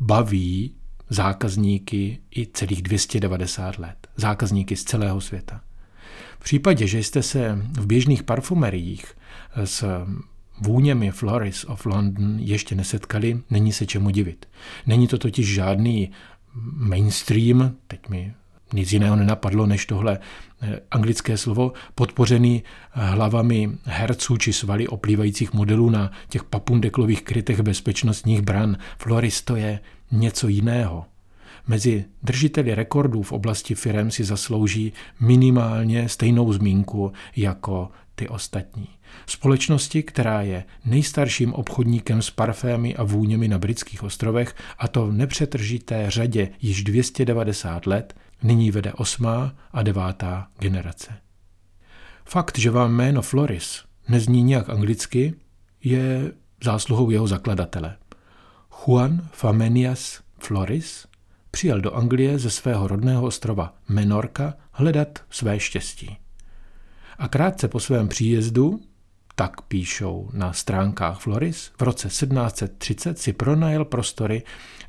baví 0.00 0.74
zákazníky 1.08 2.18
i 2.36 2.46
celých 2.46 2.82
290 2.82 3.78
let. 3.78 4.08
Zákazníky 4.16 4.76
z 4.76 4.84
celého 4.84 5.20
světa. 5.20 5.60
V 6.38 6.44
případě, 6.44 6.86
že 6.86 6.98
jste 6.98 7.22
se 7.22 7.58
v 7.72 7.86
běžných 7.86 8.22
parfumeriích 8.22 9.04
s 9.64 10.04
vůněmi 10.60 11.10
Floris 11.10 11.64
of 11.64 11.86
London 11.86 12.38
ještě 12.38 12.74
nesetkali, 12.74 13.42
není 13.50 13.72
se 13.72 13.86
čemu 13.86 14.10
divit. 14.10 14.46
Není 14.86 15.08
to 15.08 15.18
totiž 15.18 15.54
žádný 15.54 16.10
mainstream, 16.76 17.76
teď 17.86 18.08
mi 18.08 18.34
nic 18.72 18.92
jiného 18.92 19.16
nenapadlo 19.16 19.66
než 19.66 19.86
tohle 19.86 20.18
eh, 20.62 20.80
anglické 20.90 21.36
slovo, 21.36 21.72
podpořený 21.94 22.62
eh, 22.62 23.00
hlavami 23.06 23.70
herců 23.84 24.36
či 24.36 24.52
svaly 24.52 24.88
oplývajících 24.88 25.52
modelů 25.52 25.90
na 25.90 26.10
těch 26.28 26.44
papundeklových 26.44 27.22
krytech 27.22 27.60
bezpečnostních 27.60 28.42
bran. 28.42 28.76
Floris 28.98 29.42
to 29.42 29.56
je 29.56 29.80
něco 30.12 30.48
jiného. 30.48 31.04
Mezi 31.66 32.04
držiteli 32.22 32.74
rekordů 32.74 33.22
v 33.22 33.32
oblasti 33.32 33.74
firem 33.74 34.10
si 34.10 34.24
zaslouží 34.24 34.92
minimálně 35.20 36.08
stejnou 36.08 36.52
zmínku 36.52 37.12
jako 37.36 37.90
ty 38.14 38.28
ostatní. 38.28 38.88
Společnosti, 39.26 40.02
která 40.02 40.42
je 40.42 40.64
nejstarším 40.84 41.54
obchodníkem 41.54 42.22
s 42.22 42.30
parfémy 42.30 42.96
a 42.96 43.02
vůněmi 43.02 43.48
na 43.48 43.58
britských 43.58 44.02
ostrovech, 44.02 44.54
a 44.78 44.88
to 44.88 45.06
v 45.06 45.12
nepřetržité 45.12 46.10
řadě 46.10 46.48
již 46.62 46.84
290 46.84 47.86
let, 47.86 48.14
nyní 48.42 48.70
vede 48.70 48.92
osmá 48.92 49.54
a 49.72 49.82
devátá 49.82 50.48
generace. 50.58 51.12
Fakt, 52.24 52.58
že 52.58 52.70
vám 52.70 52.92
jméno 52.92 53.22
Floris 53.22 53.84
nezní 54.08 54.42
nějak 54.42 54.70
anglicky, 54.70 55.34
je 55.84 56.32
zásluhou 56.64 57.10
jeho 57.10 57.26
zakladatele. 57.26 57.96
Juan 58.70 59.28
Famenias 59.32 60.20
Floris 60.38 61.06
přijel 61.50 61.80
do 61.80 61.94
Anglie 61.94 62.38
ze 62.38 62.50
svého 62.50 62.88
rodného 62.88 63.22
ostrova 63.22 63.74
Menorka 63.88 64.54
hledat 64.72 65.18
své 65.30 65.60
štěstí. 65.60 66.16
A 67.18 67.28
krátce 67.28 67.68
po 67.68 67.80
svém 67.80 68.08
příjezdu, 68.08 68.80
tak 69.40 69.60
píšou 69.62 70.30
na 70.32 70.52
stránkách 70.52 71.20
Floris, 71.20 71.72
v 71.78 71.82
roce 71.82 72.08
1730 72.08 73.18
si 73.18 73.32
pronajel 73.32 73.84
prostory 73.84 74.42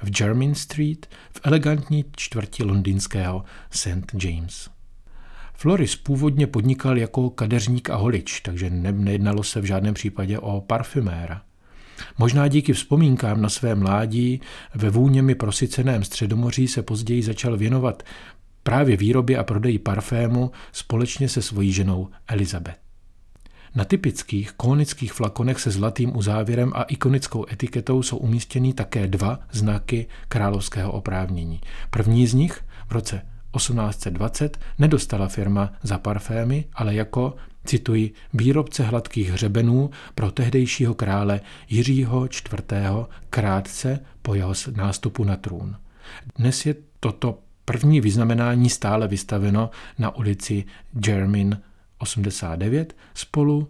v 0.03 0.21
Jermyn 0.21 0.55
Street 0.55 1.05
v 1.31 1.39
elegantní 1.43 2.05
čtvrti 2.15 2.63
londýnského 2.63 3.43
St. 3.69 4.23
James. 4.23 4.69
Floris 5.53 5.95
původně 5.95 6.47
podnikal 6.47 6.97
jako 6.97 7.29
kadeřník 7.29 7.89
a 7.89 7.95
holič, 7.95 8.41
takže 8.41 8.69
nejednalo 8.69 9.43
se 9.43 9.61
v 9.61 9.65
žádném 9.65 9.93
případě 9.93 10.39
o 10.39 10.61
parfuméra. 10.61 11.41
Možná 12.17 12.47
díky 12.47 12.73
vzpomínkám 12.73 13.41
na 13.41 13.49
své 13.49 13.75
mládí 13.75 14.41
ve 14.75 14.89
vůněmi 14.89 15.35
prosyceném 15.35 16.03
středomoří 16.03 16.67
se 16.67 16.83
později 16.83 17.23
začal 17.23 17.57
věnovat 17.57 18.03
právě 18.63 18.97
výrobě 18.97 19.37
a 19.37 19.43
prodeji 19.43 19.79
parfému 19.79 20.51
společně 20.71 21.29
se 21.29 21.41
svojí 21.41 21.71
ženou 21.71 22.09
Elizabeth. 22.27 22.90
Na 23.75 23.85
typických 23.85 24.51
konických 24.51 25.13
flakonech 25.13 25.59
se 25.59 25.71
zlatým 25.71 26.17
uzávěrem 26.17 26.71
a 26.75 26.83
ikonickou 26.83 27.45
etiketou 27.51 28.03
jsou 28.03 28.17
umístěny 28.17 28.73
také 28.73 29.07
dva 29.07 29.39
znaky 29.51 30.07
královského 30.27 30.91
oprávnění. 30.91 31.61
První 31.89 32.27
z 32.27 32.33
nich 32.33 32.63
v 32.87 32.91
roce 32.91 33.21
1820 33.57 34.59
nedostala 34.79 35.27
firma 35.27 35.73
za 35.83 35.97
parfémy, 35.97 36.65
ale 36.73 36.95
jako, 36.95 37.35
cituji, 37.65 38.13
výrobce 38.33 38.83
hladkých 38.83 39.31
hřebenů 39.31 39.89
pro 40.15 40.31
tehdejšího 40.31 40.93
krále 40.93 41.41
Jiřího 41.69 42.25
IV. 42.25 42.73
krátce 43.29 43.99
po 44.21 44.35
jeho 44.35 44.53
nástupu 44.75 45.23
na 45.23 45.35
trůn. 45.35 45.75
Dnes 46.37 46.65
je 46.65 46.75
toto 46.99 47.39
první 47.65 48.01
vyznamenání 48.01 48.69
stále 48.69 49.07
vystaveno 49.07 49.69
na 49.99 50.15
ulici 50.15 50.63
Jermyn 51.07 51.61
89 52.01 52.95
spolu 53.13 53.67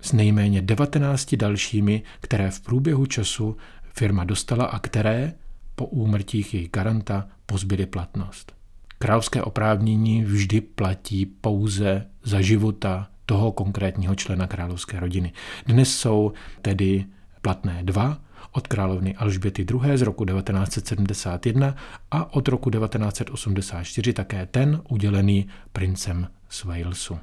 s 0.00 0.12
nejméně 0.12 0.62
19 0.62 1.34
dalšími, 1.34 2.02
které 2.20 2.50
v 2.50 2.60
průběhu 2.60 3.06
času 3.06 3.56
firma 3.92 4.24
dostala 4.24 4.64
a 4.64 4.78
které 4.78 5.34
po 5.74 5.86
úmrtích 5.86 6.54
jejich 6.54 6.70
garanta 6.70 7.28
pozbyly 7.46 7.86
platnost. 7.86 8.52
Královské 8.98 9.42
oprávnění 9.42 10.24
vždy 10.24 10.60
platí 10.60 11.26
pouze 11.26 12.06
za 12.24 12.40
života 12.40 13.08
toho 13.26 13.52
konkrétního 13.52 14.14
člena 14.14 14.46
královské 14.46 15.00
rodiny. 15.00 15.32
Dnes 15.66 15.96
jsou 15.96 16.32
tedy 16.62 17.04
platné 17.42 17.82
dva, 17.82 18.18
od 18.52 18.66
královny 18.66 19.16
Alžběty 19.16 19.66
II. 19.70 19.98
z 19.98 20.02
roku 20.02 20.24
1971 20.24 21.74
a 22.10 22.34
od 22.34 22.48
roku 22.48 22.70
1984 22.70 24.12
také 24.12 24.46
ten 24.46 24.82
udělený 24.88 25.48
princem 25.72 26.28
z 26.48 26.64
Walesu. 26.64 27.18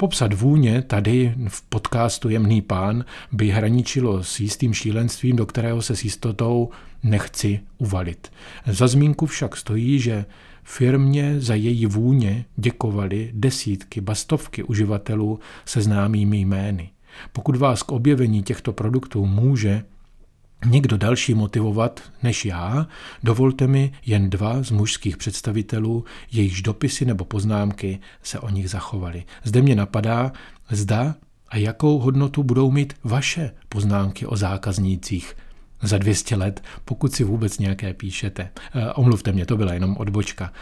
Popsat 0.00 0.32
vůně 0.32 0.82
tady 0.82 1.34
v 1.48 1.62
podcastu 1.62 2.28
Jemný 2.28 2.62
pán 2.62 3.04
by 3.32 3.48
hraničilo 3.48 4.24
s 4.24 4.40
jistým 4.40 4.74
šílenstvím, 4.74 5.36
do 5.36 5.46
kterého 5.46 5.82
se 5.82 5.96
s 5.96 6.04
jistotou 6.04 6.70
nechci 7.02 7.60
uvalit. 7.78 8.32
Za 8.66 8.88
zmínku 8.88 9.26
však 9.26 9.56
stojí, 9.56 10.00
že 10.00 10.24
firmě 10.64 11.40
za 11.40 11.54
její 11.54 11.86
vůně 11.86 12.44
děkovali 12.56 13.30
desítky, 13.34 14.00
bastovky 14.00 14.62
uživatelů 14.62 15.40
se 15.64 15.82
známými 15.82 16.38
jmény. 16.38 16.90
Pokud 17.32 17.56
vás 17.56 17.82
k 17.82 17.92
objevení 17.92 18.42
těchto 18.42 18.72
produktů 18.72 19.26
může 19.26 19.84
někdo 20.66 20.96
další 20.96 21.34
motivovat 21.34 22.00
než 22.22 22.44
já, 22.44 22.86
dovolte 23.22 23.66
mi 23.66 23.92
jen 24.06 24.30
dva 24.30 24.62
z 24.62 24.70
mužských 24.70 25.16
představitelů, 25.16 26.04
jejichž 26.32 26.62
dopisy 26.62 27.04
nebo 27.04 27.24
poznámky 27.24 27.98
se 28.22 28.38
o 28.38 28.50
nich 28.50 28.70
zachovaly. 28.70 29.24
Zde 29.44 29.62
mě 29.62 29.74
napadá, 29.74 30.32
zda 30.70 31.14
a 31.48 31.56
jakou 31.56 31.98
hodnotu 31.98 32.42
budou 32.42 32.70
mít 32.70 32.94
vaše 33.04 33.50
poznámky 33.68 34.26
o 34.26 34.36
zákaznících 34.36 35.36
za 35.82 35.98
200 35.98 36.36
let, 36.36 36.62
pokud 36.84 37.12
si 37.12 37.24
vůbec 37.24 37.58
nějaké 37.58 37.94
píšete. 37.94 38.50
E, 38.74 38.92
omluvte 38.92 39.32
mě, 39.32 39.46
to 39.46 39.56
byla 39.56 39.72
jenom 39.72 39.96
odbočka. 39.96 40.52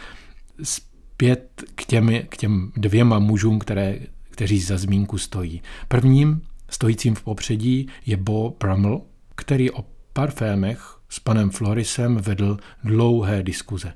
Zpět 0.63 1.63
k 1.75 1.85
těm, 1.85 2.11
k 2.29 2.37
těm 2.37 2.71
dvěma 2.77 3.19
mužům, 3.19 3.59
které, 3.59 3.99
kteří 4.31 4.59
za 4.59 4.77
zmínku 4.77 5.17
stojí. 5.17 5.61
Prvním 5.87 6.41
stojícím 6.69 7.15
v 7.15 7.23
popředí 7.23 7.87
je 8.05 8.17
Bo 8.17 8.55
Brummel, 8.59 9.01
který 9.39 9.71
o 9.71 9.85
parfémech 10.13 10.97
s 11.09 11.19
panem 11.19 11.49
Florisem 11.49 12.17
vedl 12.17 12.57
dlouhé 12.83 13.43
diskuze. 13.43 13.93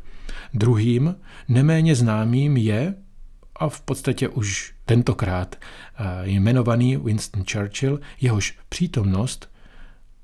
Druhým, 0.53 1.15
neméně 1.47 1.95
známým 1.95 2.57
je, 2.57 2.95
a 3.55 3.69
v 3.69 3.81
podstatě 3.81 4.27
už 4.27 4.73
tentokrát 4.85 5.55
eh, 5.55 6.05
jmenovaný 6.23 6.97
Winston 6.97 7.43
Churchill, 7.51 7.99
jehož 8.21 8.57
přítomnost 8.69 9.53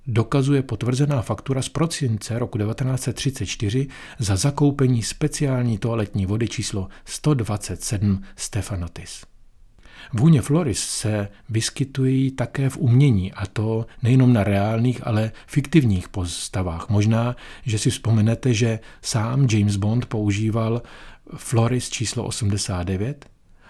dokazuje 0.07 0.61
potvrzená 0.61 1.21
faktura 1.21 1.61
z 1.61 1.69
prosince 1.69 2.39
roku 2.39 2.57
1934 2.57 3.87
za 4.19 4.35
zakoupení 4.35 5.03
speciální 5.03 5.77
toaletní 5.77 6.25
vody 6.25 6.47
číslo 6.47 6.87
127 7.05 8.23
Stefanotis. 8.35 9.25
Vůně 10.13 10.41
floris 10.41 10.79
se 10.79 11.27
vyskytují 11.49 12.31
také 12.31 12.69
v 12.69 12.77
umění, 12.77 13.33
a 13.33 13.45
to 13.45 13.85
nejenom 14.03 14.33
na 14.33 14.43
reálných, 14.43 15.07
ale 15.07 15.31
fiktivních 15.47 16.09
postavách. 16.09 16.89
Možná, 16.89 17.35
že 17.65 17.79
si 17.79 17.89
vzpomenete, 17.89 18.53
že 18.53 18.79
sám 19.01 19.47
James 19.51 19.75
Bond 19.75 20.05
používal 20.05 20.81
floris 21.35 21.89
číslo 21.89 22.23
89, 22.23 23.25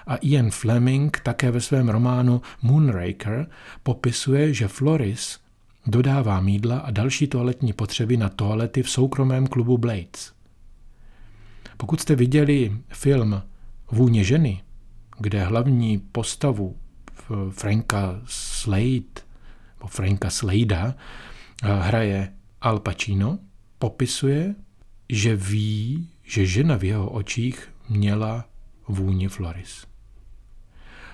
a 0.08 0.16
Ian 0.16 0.52
Fleming 0.52 1.20
také 1.24 1.52
ve 1.52 1.62
svém 1.62 1.90
románu 1.90 2.42
Moonraker 2.62 3.48
popisuje, 3.84 4.54
že 4.54 4.68
Floris 4.68 5.40
dodává 5.88 6.42
mídla 6.42 6.80
a 6.80 6.92
další 6.92 7.28
toaletní 7.28 7.74
potřeby 7.74 8.18
na 8.18 8.30
toalety 8.30 8.84
v 8.84 8.90
soukromém 8.90 9.48
klubu 9.48 9.78
Blades. 9.78 10.34
Pokud 11.78 12.02
jste 12.02 12.16
viděli 12.16 12.78
film 12.90 13.42
Vůně 13.92 14.24
ženy, 14.24 14.62
kde 15.20 15.44
hlavní 15.44 15.98
postavu 15.98 16.76
Franka 17.50 18.22
Slade, 18.26 19.22
nebo 19.78 19.88
Franka 19.88 20.30
Slada 20.30 20.96
eh, 21.64 21.68
hraje 21.68 22.34
Al 22.62 22.80
Pacino, 22.80 23.40
popisuje, 23.80 24.56
že 25.10 25.36
ví, 25.36 26.10
že 26.24 26.46
žena 26.46 26.78
v 26.78 26.84
jeho 26.84 27.10
očích 27.10 27.70
měla 27.90 28.46
vůni 28.88 29.28
Floris. 29.28 29.86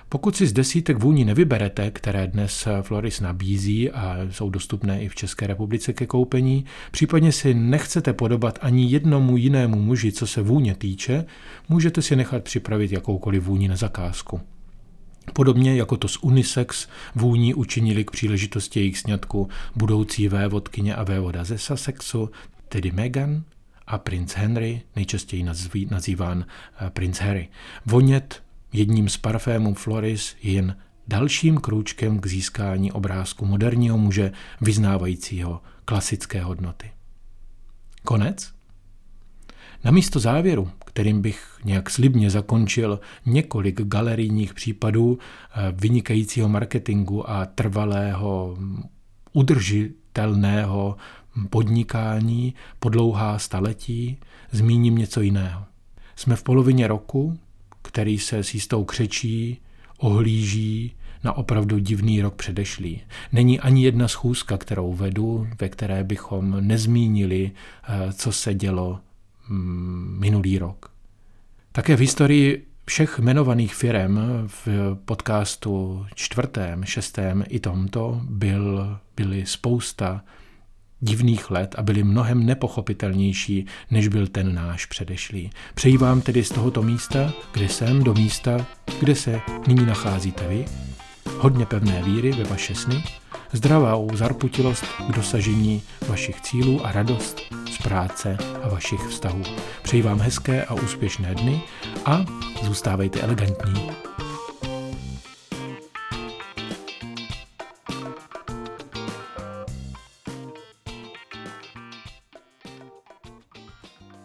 Pokud 0.08 0.36
si 0.36 0.46
z 0.46 0.52
desítek 0.52 0.98
vůní 0.98 1.24
nevyberete, 1.24 1.90
které 1.90 2.26
dnes 2.26 2.68
Floris 2.82 3.20
nabízí 3.20 3.90
a 3.90 4.18
jsou 4.30 4.50
dostupné 4.50 5.02
i 5.02 5.08
v 5.08 5.14
České 5.14 5.46
republice 5.46 5.92
ke 5.92 6.06
koupení, 6.06 6.64
případně 6.90 7.32
si 7.32 7.54
nechcete 7.54 8.12
podobat 8.12 8.58
ani 8.62 8.90
jednomu 8.90 9.36
jinému 9.36 9.82
muži, 9.82 10.12
co 10.12 10.26
se 10.26 10.42
vůně 10.42 10.74
týče, 10.74 11.24
můžete 11.68 12.02
si 12.02 12.16
nechat 12.16 12.44
připravit 12.44 12.92
jakoukoliv 12.92 13.42
vůni 13.42 13.68
na 13.68 13.76
zakázku. 13.76 14.40
Podobně 15.32 15.76
jako 15.76 15.96
to 15.96 16.08
s 16.08 16.22
unisex 16.22 16.88
vůní 17.14 17.54
učinili 17.54 18.04
k 18.04 18.10
příležitosti 18.10 18.80
jejich 18.80 18.98
sňatku 18.98 19.48
budoucí 19.76 20.28
vévodkyně 20.28 20.94
a 20.94 21.04
vévoda 21.04 21.44
ze 21.44 21.58
Sussexu, 21.58 22.30
tedy 22.68 22.90
Meghan 22.90 23.42
a 23.86 23.98
princ 23.98 24.34
Henry, 24.34 24.82
nejčastěji 24.96 25.46
nazýván 25.90 26.44
eh, 26.80 26.90
princ 26.90 27.18
Harry. 27.18 27.48
Vonět 27.86 28.45
jedním 28.76 29.08
z 29.08 29.16
parfémů 29.16 29.74
Floris 29.74 30.36
je 30.42 30.52
jen 30.52 30.76
dalším 31.08 31.58
krůčkem 31.58 32.18
k 32.18 32.26
získání 32.26 32.92
obrázku 32.92 33.46
moderního 33.46 33.98
muže 33.98 34.32
vyznávajícího 34.60 35.60
klasické 35.84 36.42
hodnoty. 36.42 36.90
Konec? 38.04 38.52
Na 39.84 39.90
místo 39.90 40.20
závěru, 40.20 40.70
kterým 40.86 41.22
bych 41.22 41.58
nějak 41.64 41.90
slibně 41.90 42.30
zakončil 42.30 43.00
několik 43.26 43.82
galerijních 43.82 44.54
případů 44.54 45.18
eh, 45.18 45.72
vynikajícího 45.72 46.48
marketingu 46.48 47.30
a 47.30 47.46
trvalého 47.46 48.58
udržitelného 49.32 50.96
podnikání 51.50 52.54
po 52.78 52.88
dlouhá 52.88 53.38
staletí, 53.38 54.18
zmíním 54.50 54.98
něco 54.98 55.20
jiného. 55.20 55.64
Jsme 56.16 56.36
v 56.36 56.42
polovině 56.42 56.86
roku, 56.86 57.38
který 57.86 58.18
se 58.18 58.44
s 58.44 58.54
jistou 58.54 58.84
křečí 58.84 59.58
ohlíží 59.98 60.92
na 61.24 61.32
opravdu 61.32 61.78
divný 61.78 62.22
rok 62.22 62.34
předešlý. 62.34 63.02
Není 63.32 63.60
ani 63.60 63.84
jedna 63.84 64.08
schůzka, 64.08 64.58
kterou 64.58 64.92
vedu, 64.92 65.46
ve 65.60 65.68
které 65.68 66.04
bychom 66.04 66.56
nezmínili, 66.60 67.50
eh, 67.88 68.12
co 68.12 68.32
se 68.32 68.54
dělo 68.54 69.00
mm, 69.48 70.16
minulý 70.20 70.58
rok. 70.58 70.92
Také 71.72 71.96
v 71.96 72.00
historii 72.00 72.66
všech 72.86 73.18
jmenovaných 73.18 73.74
firm 73.74 74.18
v 74.46 74.68
podcastu 75.04 76.06
čtvrtém, 76.14 76.84
šestém 76.84 77.44
i 77.48 77.60
tomto 77.60 78.20
byl, 78.24 78.98
byly 79.16 79.46
spousta 79.46 80.24
divných 81.00 81.50
let 81.50 81.74
a 81.78 81.82
byly 81.82 82.04
mnohem 82.04 82.46
nepochopitelnější, 82.46 83.66
než 83.90 84.08
byl 84.08 84.26
ten 84.26 84.54
náš 84.54 84.86
předešlý. 84.86 85.50
Přeji 85.74 85.96
vám 85.96 86.20
tedy 86.20 86.44
z 86.44 86.48
tohoto 86.48 86.82
místa, 86.82 87.32
kde 87.52 87.68
jsem, 87.68 88.04
do 88.04 88.14
místa, 88.14 88.66
kde 89.00 89.14
se 89.14 89.40
nyní 89.66 89.86
nacházíte 89.86 90.48
vy, 90.48 90.64
hodně 91.38 91.66
pevné 91.66 92.02
víry 92.02 92.32
ve 92.32 92.44
vaše 92.44 92.74
sny, 92.74 93.02
zdravou 93.52 94.10
zarputilost 94.14 94.84
k 95.08 95.16
dosažení 95.16 95.82
vašich 96.08 96.40
cílů 96.40 96.86
a 96.86 96.92
radost 96.92 97.40
z 97.70 97.78
práce 97.82 98.36
a 98.62 98.68
vašich 98.68 99.00
vztahů. 99.00 99.42
Přeji 99.82 100.02
vám 100.02 100.20
hezké 100.20 100.64
a 100.64 100.74
úspěšné 100.74 101.34
dny 101.34 101.62
a 102.04 102.24
zůstávejte 102.62 103.20
elegantní. 103.20 103.90